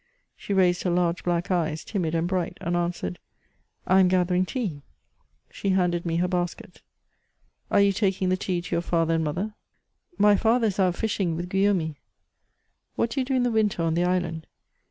[0.35, 3.19] She raised her large black eyes, timid and bright, and answered:"
[3.85, 4.81] I am gathering tea."
[5.51, 6.81] She handed me her basket.
[7.69, 9.53] Are you taking the tea to your father and mother ?'*"
[10.27, 11.97] My father is out fishing wiUi Guillaumy."
[12.45, 14.47] '* What do you do in the winter on the island